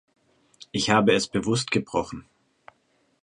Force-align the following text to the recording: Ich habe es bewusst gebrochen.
Ich 0.71 0.89
habe 0.89 1.13
es 1.13 1.27
bewusst 1.27 1.69
gebrochen. 1.69 2.25